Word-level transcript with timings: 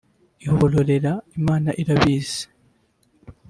Ihororere 0.43 1.11
Imana 1.37 1.69
irabizi 1.81 2.41